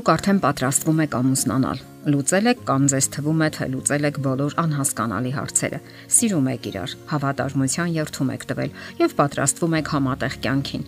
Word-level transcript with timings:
Դուք 0.00 0.08
արդեն 0.10 0.38
պատրաստվում 0.40 1.00
եք 1.04 1.14
ամուսնանալ։ 1.18 1.80
Լուծել 2.08 2.46
եք 2.48 2.60
կամ 2.70 2.84
ձեզ 2.88 3.06
թվում 3.12 3.40
է 3.44 3.48
թե 3.52 3.66
լուծել 3.72 4.06
եք 4.08 4.18
բոլոր 4.24 4.54
անհասկանալի 4.62 5.32
հարցերը։ 5.34 5.80
Սիրում 6.16 6.46
եք 6.52 6.68
իրար, 6.70 6.94
հավատարմության 7.10 7.90
երթում 7.98 8.30
եք 8.32 8.46
տվել 8.48 8.72
եւ 9.02 9.14
պատրաստվում 9.20 9.76
եք 9.76 9.90
համատեղ 9.92 10.38
կյանքին։ 10.40 10.86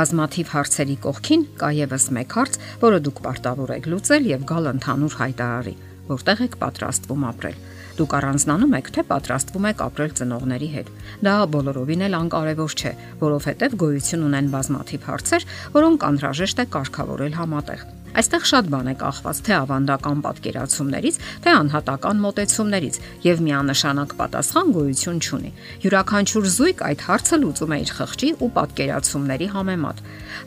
Բազմաթիվ 0.00 0.54
հարցերի 0.54 0.96
կողքին 1.04 1.44
կա 1.60 1.68
եւս 1.84 2.06
մեկ 2.16 2.36
հարց, 2.40 2.56
որը 2.88 3.02
դուք 3.04 3.20
պարտավոր 3.28 3.74
եք 3.76 3.88
լուծել 3.92 4.28
եւ 4.32 4.46
գալ 4.48 4.70
ընդհանուր 4.72 5.18
հայտարարի, 5.20 5.74
որտեղ 6.08 6.42
եք 6.48 6.56
պատրաստվում 6.64 7.28
ապրել։ 7.34 7.58
Դուք 7.94 8.14
առանձնանում 8.18 8.72
եք, 8.80 8.88
թե 8.96 9.04
պատրաստվում 9.12 9.68
եք 9.70 9.82
ապրել 9.84 10.14
ծնողների 10.18 10.70
հետ։ 10.72 10.88
Դա 11.28 11.34
բոլորովին 11.52 12.06
էլ 12.08 12.16
անկարևոր 12.24 12.74
չէ, 12.74 12.92
որովհետև 13.20 13.76
գոյություն 13.84 14.26
ունեն 14.32 14.48
բազմաթիվ 14.56 15.06
հարցեր, 15.12 15.46
որոնք 15.78 16.08
անհրաժեշտ 16.10 16.64
է 16.64 16.66
կարգավորել 16.74 17.38
համատեղ։ 17.38 17.86
Այստեղ 18.14 18.44
շատ 18.46 18.66
բան 18.70 18.88
է 18.90 18.94
կախված 19.00 19.38
թե 19.46 19.54
ավանդական 19.58 20.20
պատկերացումներից, 20.24 21.16
թե 21.42 21.54
անհատական 21.58 22.20
մոտեցումներից 22.24 22.98
եւ 23.24 23.40
միանշանակ 23.46 24.14
պատասխան 24.20 24.70
գոյություն 24.76 25.18
չունի։ 25.24 25.50
Յուրաքանչյուր 25.84 26.46
զույգ 26.54 26.84
այդ 26.90 27.02
հարցը 27.08 27.38
լուծում 27.42 27.74
է 27.74 27.78
իր 27.84 27.90
խղճի 27.98 28.30
ու 28.38 28.50
պատկերացումների 28.58 29.48
համեմատ։ 29.54 30.04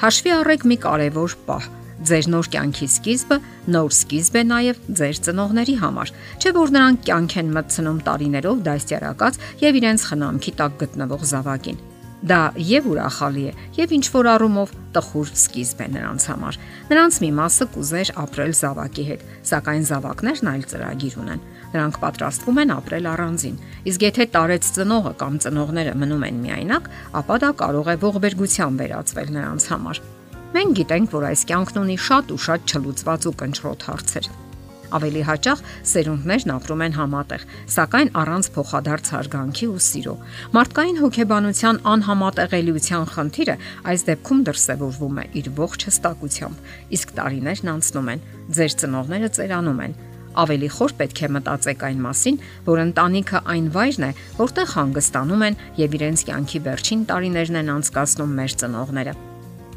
Հաշվի 0.07 0.33
առեք 0.37 0.65
մի 0.71 0.77
կարևոր 0.87 1.37
պահ. 1.51 1.67
ձեր 2.07 2.27
նոր 2.29 2.47
կյանքի 2.53 2.87
սկիզբը 2.93 3.37
նոր 3.73 3.93
սկիզբ 3.97 4.35
է 4.37 4.43
նաև 4.51 4.83
ձեր 5.01 5.21
ծնողների 5.27 5.75
համար։ 5.81 6.13
Չէ 6.37 6.53
որ 6.61 6.73
նրանք 6.77 7.03
կյանք 7.09 7.37
են 7.41 7.51
մտցնում 7.57 7.99
տարիներով 8.05 8.63
դաստիարակած 8.69 9.43
եւ 9.65 9.81
իրենց 9.81 10.09
խնամքի 10.13 10.57
տակ 10.61 10.81
գտնվող 10.85 11.29
զավակին։ 11.33 11.86
Դա 12.25 12.39
եւ 12.57 12.87
ուրախալի 12.89 13.43
է, 13.45 13.51
եւ 13.77 13.91
ինչ 13.93 14.05
որ 14.09 14.27
առումով 14.31 14.71
տխուր 14.95 15.31
սկիզբ 15.37 15.83
է 15.85 15.87
նրանց 15.93 16.23
համար։ 16.31 16.57
Նրանց 16.89 17.19
մի 17.21 17.29
մասը 17.37 17.67
կուզեր 17.75 18.11
ապրել 18.23 18.53
զավակի 18.57 19.05
հետ, 19.09 19.25
սակայն 19.51 19.85
զավակներն 19.91 20.49
այլ 20.53 20.65
ծրագիր 20.71 21.17
ունեն։ 21.21 21.45
Նրանք 21.77 21.99
պատրաստվում 22.01 22.59
են 22.63 22.73
ապրել 22.77 23.09
առանձին։ 23.13 23.61
Իսկ 23.91 24.07
եթե 24.07 24.27
տարեց 24.33 24.71
ծնողը 24.77 25.13
կամ 25.21 25.39
ծնողները 25.45 25.93
մնում 26.01 26.25
են 26.31 26.41
միայնակ, 26.47 26.91
ապա 27.21 27.39
դա 27.43 27.53
կարող 27.61 27.93
է 27.93 27.97
ողբերգության 28.07 28.81
վերածվել 28.81 29.31
նրանց 29.37 29.69
համար։ 29.77 30.03
Մենք 30.57 30.75
գիտենք, 30.81 31.13
որ 31.13 31.29
այս 31.35 31.47
կյանքն 31.51 31.81
ունի 31.83 32.01
շատ 32.07 32.33
ու 32.33 32.41
շատ 32.47 32.71
չլուծված 32.71 33.29
ու 33.29 33.37
կնճռոտ 33.43 33.89
հարցեր։ 33.91 34.46
Ավելի 34.95 35.21
հաճախ 35.27 35.61
սերունդներն 35.91 36.53
ապրում 36.55 36.83
են 36.85 36.93
համատեղ, 36.97 37.45
սակայն 37.75 38.11
առանց 38.21 38.49
փոխադարձ 38.55 39.11
հարգանքի 39.17 39.67
ու 39.67 39.81
սիրո։ 39.87 40.15
Մարդկային 40.55 40.99
հոգեբանության 41.03 41.79
անհամատեղելիության 41.91 43.07
խնդիրը 43.13 43.55
այս 43.91 44.05
դեպքում 44.07 44.43
դրսևորվում 44.47 45.17
է 45.17 45.25
իր 45.41 45.49
ողջ 45.59 45.87
հստակությամբ, 45.91 46.67
իսկ 46.97 47.15
տարիներն 47.19 47.71
անցնում 47.75 48.11
են, 48.15 48.23
ձեր 48.57 48.77
ծնողները 48.81 49.31
ծերանում 49.37 49.81
են, 49.87 49.97
ավելի 50.37 50.67
խոր 50.77 50.93
պետք 51.01 51.21
է 51.25 51.29
մտածեք 51.33 51.85
այն 51.87 52.01
մասին, 52.05 52.35
որ 52.67 52.81
ընտանիքը 52.83 53.39
այն 53.53 53.69
վայրն 53.73 54.05
է, 54.07 54.11
որտեղ 54.37 54.67
հանգստանում 54.77 55.45
են 55.47 55.57
եւ 55.81 55.97
իրենց 55.97 56.25
կյանքի 56.27 56.61
վերջին 56.67 57.01
տարիներն 57.11 57.59
են 57.63 57.71
անցկացնում 57.77 58.35
մեր 58.37 58.55
ծնողները։ 58.61 59.15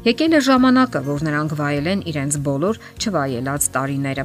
Եկել 0.01 0.37
է 0.37 0.43
ժամանակը, 0.49 1.01
որ 1.05 1.25
նրանք 1.27 1.57
վայելեն 1.61 2.05
իրենց 2.09 2.37
բոլոր 2.45 2.79
չվայելած 3.01 3.67
տարիները 3.75 4.23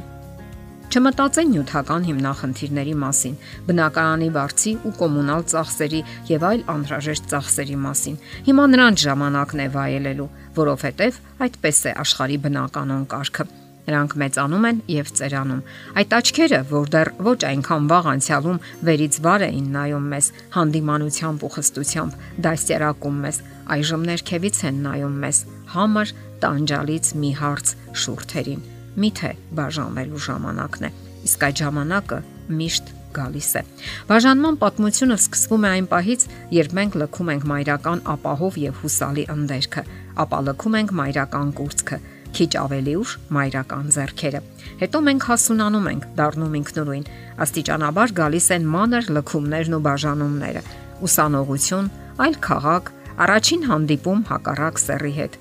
Չմտածեն 0.87 1.49
նյութական 1.51 2.05
հիմնախնդիրների 2.07 2.93
մասին, 3.01 3.33
բնակարանի 3.67 4.27
վարձի 4.37 4.71
ու 4.87 4.91
կոմունալ 4.95 5.41
ծախսերի 5.51 5.99
եւ 6.29 6.45
այլ 6.47 6.61
անհրաժեշտ 6.73 7.25
ծախսերի 7.33 7.75
մասին։ 7.83 8.15
Հիմա 8.47 8.67
նրանց 8.71 9.03
ժամանակն 9.03 9.61
է 9.63 9.67
վայելելու, 9.73 10.27
որովհետեւ 10.59 11.17
այդպես 11.47 11.81
է 11.91 11.93
աշխարհի 12.07 12.37
բնականon 12.47 13.03
կարգը։ 13.11 13.45
Նրանք 13.87 14.15
մեծանում 14.23 14.67
են 14.67 14.79
եւ 14.93 15.11
ծերանում։ 15.19 15.61
Այդ 15.99 16.15
աչքերը, 16.17 16.61
որ 16.71 16.89
դեռ 16.95 17.11
ոչ 17.27 17.37
այնքան 17.51 17.91
վաղ 17.91 18.09
անցյալում 18.13 18.63
վերից 18.87 19.19
վար 19.27 19.45
էին 19.47 19.67
նայում 19.75 20.07
մեզ, 20.15 20.31
հանդիմանությամբ 20.55 21.45
ու 21.47 21.51
խստությամբ 21.57 22.17
դաստիարակում 22.47 23.19
մեզ, 23.27 23.43
այժմ 23.75 24.07
ներքևից 24.11 24.63
են 24.71 24.81
նայում 24.87 25.19
մեզ, 25.27 25.43
համր 25.75 26.17
տանջալից 26.43 27.13
մի 27.21 27.31
հարց 27.43 27.77
շուրթերին 28.03 28.65
միթե 28.97 29.31
բաժանվելու 29.57 30.21
ժամանակն 30.27 30.87
է։ 30.87 30.91
Իսկ 31.27 31.47
այդ 31.47 31.61
ժամանակը 31.61 32.19
միշտ 32.57 32.91
գալիս 33.17 33.49
է։ 33.59 33.61
Բաժանման 34.09 34.57
պատմությունը 34.61 35.17
սկսվում 35.17 35.65
է 35.67 35.69
այն 35.77 35.87
պահից, 35.91 36.25
երբ 36.57 36.75
մենք 36.77 36.97
լքում 37.01 37.31
ենք 37.33 37.47
մայրական 37.51 38.03
ապահով 38.13 38.59
եւ 38.63 38.81
հուսալի 38.83 39.25
ընդերքը, 39.33 39.83
ապա 40.23 40.39
լքում 40.47 40.77
ենք 40.81 40.93
մայրական 41.01 41.53
կուրծքը, 41.57 41.99
քիչ 42.37 42.49
ավելի 42.61 42.93
ուշ 43.01 43.13
մայրական 43.37 43.87
зерքերը։ 43.97 44.41
Հետո 44.81 45.01
մենք 45.07 45.27
հասունանում 45.31 45.87
ենք, 45.93 46.07
դառնում 46.17 46.57
ինքնուրույն։ 46.59 47.07
Աստիճանաբար 47.47 48.13
գալիս 48.19 48.47
են 48.57 48.67
մանր 48.77 49.09
լքումներն 49.17 49.77
ու 49.77 49.83
բաժանումները՝ 49.87 50.63
ուսանողություն, 51.07 51.91
այլ 52.27 52.39
քաղաք, 52.47 52.91
առաջին 53.27 53.67
հանդիպում 53.71 54.23
հակառակ 54.27 54.81
սեռի 54.83 55.13
հետ, 55.17 55.39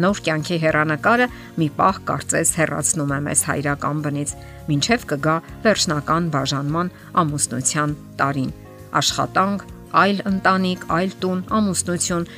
Նոր 0.00 0.20
կյանքի 0.26 0.56
հերանեկարը 0.64 1.26
մի 1.60 1.68
պահ 1.78 1.96
կարծես 2.08 2.52
հեռացնում 2.60 3.14
է 3.16 3.18
մեզ 3.26 3.40
հայրական 3.50 4.02
բնից, 4.04 4.34
ինչև 4.76 5.06
կգա 5.10 5.36
վերջնական 5.66 6.28
բաժանման 6.34 6.92
ամուսնության 7.22 7.96
տարին։ 8.20 8.52
Աշխատանք, 9.00 9.66
այլ 10.00 10.22
ընտանիք, 10.30 10.86
այլ 10.96 11.12
տուն, 11.24 11.42
ամուսնություն 11.60 12.30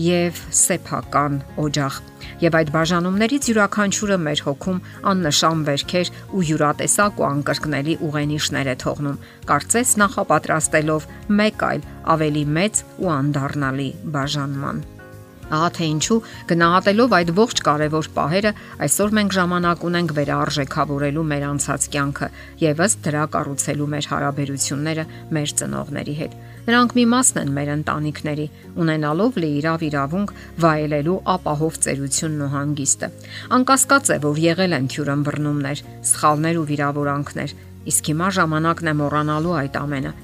եւ 0.00 0.38
սեփական 0.58 1.36
օջախ։ 1.60 1.98
Եվ 2.42 2.56
այդ 2.58 2.70
բաժանումներից 2.74 3.48
յուրաքանչյուրը 3.50 4.16
մեր 4.24 4.42
հոգում 4.46 4.80
աննշան 5.12 5.62
վերքեր 5.68 6.10
ու 6.34 6.42
յուրատեսակ 6.48 7.20
ու 7.20 7.26
անկրկնելի 7.28 7.94
ուղենիշներ 8.08 8.72
է 8.72 8.76
թողնում։ 8.84 9.20
Կարծես 9.52 9.94
նախապատրաստելով 10.02 11.06
մեկ 11.42 11.64
այլ 11.68 11.86
ավելի 12.16 12.44
մեծ 12.58 12.82
ու 13.04 13.14
անդառնալի 13.20 13.88
բաժանման։ 14.18 14.84
Ահա 15.52 15.68
թե 15.76 15.86
ինչու 15.92 16.18
գնահատելով 16.50 17.14
այդ 17.18 17.30
ողջ 17.36 17.60
կարևոր 17.68 18.08
պահերը, 18.14 18.52
այսօր 18.84 19.14
մենք 19.18 19.36
ժամանակ 19.36 19.84
ունենք 19.88 20.14
վերարժեքավորելու 20.18 21.24
մեր 21.34 21.44
անցած 21.50 21.86
կյանքը 21.94 22.28
եւ 22.64 22.82
ըստ 22.84 23.04
դրա 23.04 23.24
կառուցելու 23.34 23.88
մեր 23.94 24.08
հարաբերությունները 24.14 25.04
մեր 25.36 25.54
ծնողների 25.60 26.16
հետ։ 26.24 26.36
Նրանք 26.64 26.94
մի 26.96 27.04
մասն 27.12 27.40
են 27.44 27.50
մեր 27.58 27.70
ընտանիքների, 27.74 28.46
ունենալով 28.80 29.38
լիիրավ 29.44 29.82
իրավունք 29.84 30.34
վայելելու 30.64 31.16
ապահով 31.34 31.78
ծերությունն 31.84 32.44
ու 32.46 32.50
հանգիստը։ 32.54 33.10
Անկասկած 33.58 34.12
է, 34.14 34.18
որ 34.24 34.42
եղել 34.48 34.78
են 34.80 34.90
թյուրըմ 34.94 35.24
բռնումներ, 35.28 35.84
սխալներ 36.14 36.60
ու 36.64 36.68
վիրավորանքներ, 36.72 37.56
իսկ 37.92 38.14
հիմա 38.14 38.28
ժամանակն 38.40 38.94
է 38.94 39.00
մոռանալու 39.04 39.58
այդ 39.60 39.82
ամենը 39.84 40.14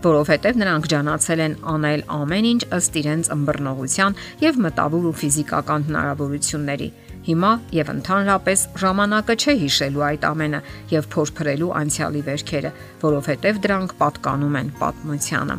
որովհետև 0.00 0.58
նրանք 0.60 0.86
ճանաչել 0.90 1.40
են 1.44 1.54
անել 1.70 2.02
ամեն 2.16 2.46
ինչ 2.50 2.60
ըստ 2.76 2.94
իրենց 3.00 3.30
ըմբռնողության 3.34 4.18
եւ 4.40 4.60
մտավոր 4.64 5.08
ու 5.10 5.16
ֆիզիկական 5.20 5.82
հնարավորությունների։ 5.90 6.88
Հիմա 7.30 7.50
եւ 7.76 7.90
ընդհանրապես 7.94 8.62
ժամանակը 8.80 9.34
չէ 9.40 9.54
հիշելու 9.60 10.04
այդ 10.08 10.22
ամենը 10.30 10.60
եւ 10.94 11.10
փորփրելու 11.14 11.74
անցյալի 11.80 12.22
վերքերը, 12.30 12.70
որովհետև 13.04 13.60
դրանք 13.66 13.92
պատկանում 14.00 14.56
են 14.60 14.72
պատմությանը։ 14.80 15.58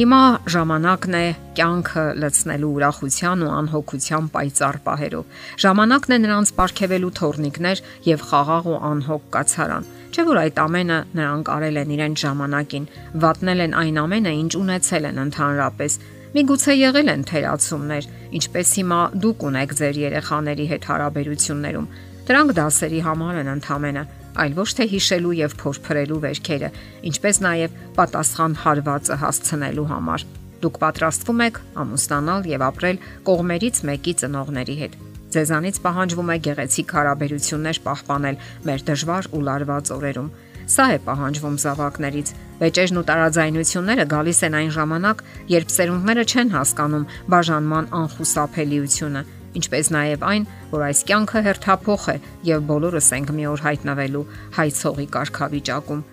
Հիմա 0.00 0.20
ժամանակն 0.54 1.14
է 1.18 1.24
կյանքը 1.58 2.04
լցնելու 2.24 2.68
ուրախության 2.80 3.42
ու 3.46 3.54
անհոգության 3.60 4.28
պայծառ 4.34 4.78
պահերով։ 4.86 5.40
Ժամանակն 5.64 6.14
է 6.16 6.18
նրանց 6.24 6.52
ապարգևելու 6.54 7.14
թորնիկներ 7.20 7.82
եւ 8.08 8.24
խաղաղ 8.30 8.70
ու 8.70 8.78
անհոգ 8.90 9.26
կացարան 9.34 9.88
Չէ 10.10 10.24
որ 10.26 10.38
այդ 10.40 10.56
ամենը 10.58 10.96
նրանք 11.14 11.48
արել 11.54 11.76
են 11.80 11.90
իրենց 11.94 12.22
ժամանակին, 12.24 12.86
վատնել 13.22 13.60
են 13.64 13.74
այն 13.80 13.98
ամենը, 14.02 14.30
ինչ 14.42 14.52
ունեցել 14.58 15.04
են 15.10 15.20
ընդհանրապես։ 15.24 15.96
Միգուցե 16.34 16.74
եղել 16.80 17.12
են 17.14 17.22
թերացումներ, 17.30 18.08
ինչպես 18.40 18.72
հիմա 18.80 18.98
դուք 19.22 19.44
ունեք 19.50 19.74
ձեր 19.80 20.00
երեխաների 20.00 20.66
հետ 20.70 20.88
հարաբերություններում։ 20.90 21.86
Դրանք 22.30 22.54
դասերի 22.58 23.00
համար 23.06 23.38
են 23.40 23.52
ընդհանրապես, 23.54 24.18
այլ 24.40 24.56
ոչ 24.58 24.68
թե 24.78 24.86
հիշելու 24.94 25.36
եւ 25.40 25.54
փորփրելու 25.62 26.20
վերքերը, 26.26 26.72
ինչպես 27.10 27.40
նաեւ 27.46 27.78
պատասխան 27.98 28.56
հարվածը 28.64 29.20
հասցնելու 29.26 29.90
համար։ 29.90 30.26
Դուք 30.60 30.80
պատրաստվում 30.86 31.44
եք 31.50 31.62
ամուսնանալ 31.84 32.50
եւ 32.54 32.66
ապրել 32.70 33.04
կողմերից 33.30 33.84
մեկի 33.90 34.18
ծնողների 34.22 34.76
հետ 34.84 34.98
Ձեզանից 35.30 35.76
պահանջվում 35.84 36.30
է 36.34 36.36
գեղեցիկ 36.46 36.92
հարաբերություններ 36.96 37.78
պահպանել 37.86 38.38
մեր 38.66 38.84
դժվար 38.90 39.28
ու 39.30 39.42
լարված 39.46 39.92
օրերում։ 39.96 40.30
Սա 40.70 40.86
է 40.94 40.98
պահանջվում 41.06 41.56
զավակներից։ 41.64 42.32
Վեճերն 42.60 42.98
ու 43.00 43.04
տարաձայնությունները 43.10 44.04
գալիս 44.10 44.40
են 44.46 44.56
այն 44.60 44.70
ժամանակ, 44.76 45.22
երբ 45.54 45.74
սերունդները 45.74 46.24
չեն 46.30 46.54
հասկանում 46.54 47.08
բաժանման 47.34 47.90
անխուսափելիությունը, 48.00 49.22
ինչպես 49.60 49.92
նաև 49.96 50.26
այն, 50.30 50.48
որ 50.70 50.86
այս 50.90 51.04
կյանքը 51.10 51.44
հերթափոխ 51.50 52.08
է 52.14 52.16
եւ 52.50 52.64
բոլորս 52.70 53.12
ենք 53.18 53.34
մի 53.38 53.50
օր 53.50 53.66
հայտնվելու 53.66 54.26
հայցողի 54.60 55.06
կարգավիճակում։ 55.18 56.04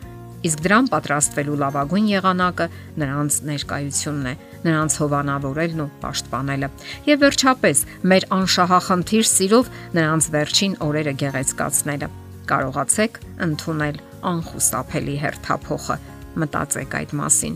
Իսկ 0.46 0.60
դրան 0.68 0.88
պատրաստվելու 0.92 1.56
լավագույն 1.64 2.08
եղանակը 2.12 2.66
նրանց 3.02 3.38
ներկայությունն 3.48 4.28
է, 4.30 4.34
նրանց 4.68 4.98
հովանավորելն 5.02 5.82
ու 5.82 5.88
պաշտպանելը։ 6.04 6.70
Եվ 7.08 7.24
վերջապես, 7.26 7.82
մեր 8.12 8.28
անշահախնդիր 8.38 9.26
սիրով 9.34 9.72
նրանց 9.98 10.30
վերջին 10.38 10.78
օրերը 10.88 11.14
գեղեցկացնելը։ 11.24 12.10
Կարողացեք 12.48 13.20
ընդունել 13.48 13.98
անխուսափելի 14.32 15.16
հերթափոխը։ 15.26 15.98
Մտածեք 16.38 16.98
այդ 17.02 17.16
մասին։ 17.18 17.56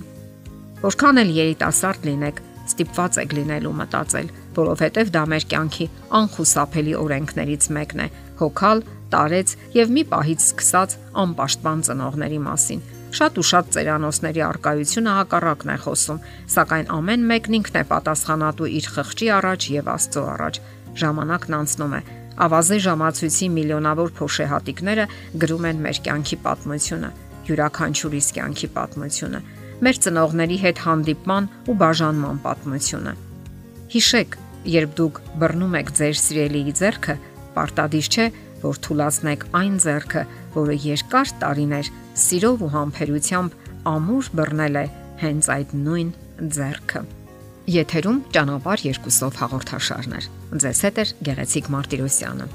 Որքան 0.81 1.21
էլ 1.21 1.31
երիտասարդ 1.37 2.07
լինեք, 2.09 2.41
ստիպված 2.71 3.17
եք 3.21 3.35
լինելու 3.37 3.73
մտածել, 3.77 4.31
որովհետև 4.57 5.11
դա 5.15 5.23
մեր 5.31 5.45
կյանքի 5.51 5.87
անխուսափելի 6.19 6.95
օրենքներից 7.01 7.67
մեկն 7.77 8.01
է՝ 8.01 8.07
հոգալ, 8.41 8.83
տարեց 9.11 9.53
եւ 9.75 9.93
մի 9.95 10.03
պահից 10.11 10.43
սկսած 10.47 10.95
անպաշտպան 11.23 11.85
ծնողների 11.87 12.39
մասին։ 12.47 12.83
Շատ 13.11 13.39
ու 13.41 13.45
շատ 13.51 13.71
ծերանոցների 13.75 14.41
արկայությունը 14.47 15.13
հակառակն 15.19 15.71
է 15.71 15.77
խոսում, 15.83 16.21
սակայն 16.55 16.91
ամեն 16.95 17.25
մեկն 17.31 17.57
ինքն 17.59 17.79
է 17.81 17.83
պատասխանատու 17.91 18.69
իր 18.71 18.85
խղճի 18.95 19.27
առաջ 19.37 19.67
եւ 19.75 19.89
Աստծո 19.91 20.23
առաջ։ 20.31 20.59
Ժամանակն 21.01 21.57
անցնում 21.59 21.95
է, 21.97 22.01
ավազե 22.47 22.77
ժամացույցի 22.87 23.49
միլիոնավոր 23.57 24.13
փոշեհատիկները 24.21 25.05
գրում 25.43 25.67
են 25.71 25.81
մեր 25.87 25.99
կյանքի 26.07 26.37
պատմությունը, 26.47 27.09
յուրաքանչյուրիս 27.51 28.31
կյանքի 28.39 28.71
պատմությունը 28.79 29.43
մեր 29.81 29.99
ծնողների 30.05 30.57
հետ 30.61 30.85
հանդիպման 30.85 31.51
ու 31.71 31.77
բաժանման 31.81 32.41
պատմությունը։ 32.45 33.30
Հիշեք, 33.91 34.35
երբ 34.71 34.91
դուք 34.95 35.17
բռնում 35.41 35.73
եք 35.81 35.89
ձեր 35.97 36.13
սիրելիի 36.15 36.73
ձեռքը, 36.79 37.15
պարտադիր 37.55 38.07
չէ, 38.07 38.27
որ 38.61 38.77
թուլացնեք 38.85 39.41
այն 39.59 39.73
ձեռքը, 39.83 40.21
որը 40.53 40.77
երկար 40.85 41.33
տարիներ 41.41 41.89
սիրով 42.21 42.63
ու 42.63 42.69
համբերությամբ 42.75 43.57
ամուր 43.91 44.29
բռնել 44.39 44.79
է 44.79 44.85
հենց 45.25 45.49
այդ 45.55 45.73
նույն 45.81 46.13
ձեռքը։ 46.55 47.01
Եթերում 47.75 48.21
ճանապար 48.37 48.85
երկուսով 48.87 49.41
հաղորդաշարներ։ 49.41 50.29
Ձեզ 50.63 50.81
հետ 50.87 51.03
է 51.03 51.05
Գեղեցիկ 51.27 51.69
Մարտիրոսյանը։ 51.75 52.47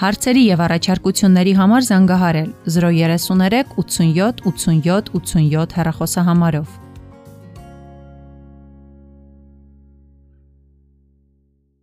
Հարցերի 0.00 0.42
եւ 0.46 0.64
առաջարկությունների 0.64 1.54
համար 1.60 1.86
զանգահարել 1.92 2.50
033 2.72 3.76
87 3.84 4.42
87 4.48 5.14
87 5.20 5.78
հեռախոսահամարով։ 5.80 6.85